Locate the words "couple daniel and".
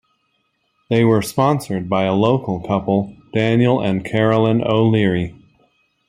2.61-4.03